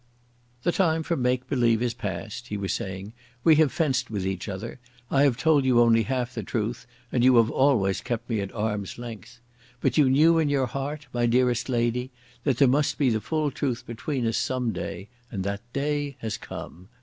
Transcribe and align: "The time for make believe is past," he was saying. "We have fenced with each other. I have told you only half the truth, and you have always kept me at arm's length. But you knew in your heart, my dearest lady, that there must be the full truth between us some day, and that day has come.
"The 0.63 0.71
time 0.71 1.03
for 1.03 1.15
make 1.15 1.47
believe 1.47 1.79
is 1.79 1.93
past," 1.93 2.47
he 2.47 2.57
was 2.57 2.73
saying. 2.73 3.13
"We 3.43 3.57
have 3.57 3.71
fenced 3.71 4.09
with 4.09 4.25
each 4.25 4.49
other. 4.49 4.79
I 5.11 5.21
have 5.21 5.37
told 5.37 5.63
you 5.63 5.79
only 5.79 6.01
half 6.01 6.33
the 6.33 6.41
truth, 6.41 6.87
and 7.11 7.23
you 7.23 7.35
have 7.35 7.51
always 7.51 8.01
kept 8.01 8.27
me 8.27 8.39
at 8.39 8.51
arm's 8.51 8.97
length. 8.97 9.41
But 9.79 9.99
you 9.99 10.09
knew 10.09 10.39
in 10.39 10.49
your 10.49 10.65
heart, 10.65 11.05
my 11.13 11.27
dearest 11.27 11.69
lady, 11.69 12.09
that 12.45 12.57
there 12.57 12.67
must 12.67 12.97
be 12.97 13.11
the 13.11 13.21
full 13.21 13.51
truth 13.51 13.85
between 13.85 14.25
us 14.25 14.37
some 14.37 14.71
day, 14.71 15.07
and 15.31 15.43
that 15.43 15.61
day 15.71 16.15
has 16.21 16.35
come. 16.35 16.89